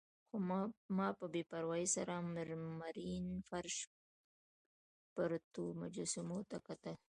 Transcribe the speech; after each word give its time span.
خو 0.27 0.35
ما 0.99 1.07
په 1.19 1.25
بې 1.33 1.41
پروايي 1.51 1.87
سره 1.95 2.13
مرمرین 2.35 3.25
فرش، 3.49 3.75
پرتو 5.15 5.63
مجسمو 5.81 6.39
ته 6.49 6.57
کتل. 6.67 6.95